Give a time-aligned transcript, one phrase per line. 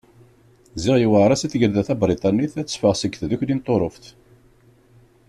[0.83, 4.05] Ziɣ yuɛer-as i Tgelda Tabriṭanit ad teffeɣ seg Tdukli n Tuṛuft.